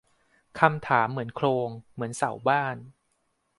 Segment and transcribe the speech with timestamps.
[0.59, 2.77] คำถามเหมือนโครงเหมือนเสาบ้าน